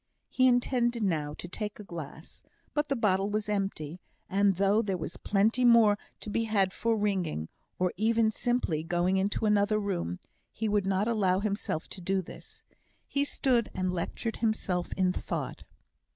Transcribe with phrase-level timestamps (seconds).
[0.29, 2.41] He intended now to take a glass,
[2.73, 6.97] but the bottle was empty; and though there was plenty more to be had for
[6.97, 10.17] ringing, or even simply going into another room,
[10.51, 12.63] he would not allow himself to do this.
[13.07, 15.65] He stood and lectured himself in thought.